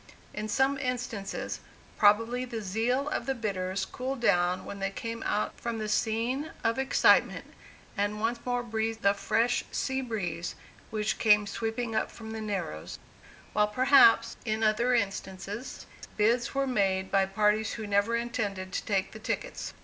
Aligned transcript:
In 0.33 0.47
some 0.49 0.79
instances, 0.79 1.59
probably 1.95 2.43
the 2.43 2.63
zeal 2.63 3.07
of 3.09 3.27
the 3.27 3.35
bidders 3.35 3.85
cooled 3.85 4.19
down 4.19 4.65
when 4.65 4.79
they 4.79 4.89
came 4.89 5.21
out 5.21 5.59
from 5.61 5.77
the 5.77 5.87
scene 5.87 6.49
of 6.63 6.79
excitement, 6.79 7.45
and 7.95 8.19
once 8.19 8.39
more 8.43 8.63
breathed 8.63 9.03
the 9.03 9.13
fresh 9.13 9.63
sea 9.71 10.01
breeze 10.01 10.55
which 10.89 11.19
came 11.19 11.45
sweeping 11.45 11.93
up 11.95 12.09
from 12.09 12.31
"the 12.31 12.41
Narrows," 12.41 12.97
while 13.53 13.67
perhaps, 13.67 14.37
in 14.43 14.63
other 14.63 14.95
instances, 14.95 15.85
bids 16.17 16.55
were 16.55 16.65
made 16.65 17.11
by 17.11 17.27
parties 17.27 17.73
who 17.73 17.85
never 17.85 18.15
intended 18.15 18.71
to 18.71 18.83
take 18.83 19.11
the 19.11 19.19
tickets. 19.19 19.75